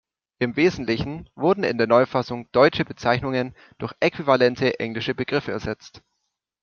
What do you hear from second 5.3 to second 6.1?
ersetzt.